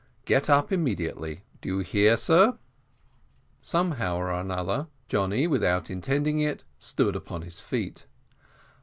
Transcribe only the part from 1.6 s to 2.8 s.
Do you hear, sir?"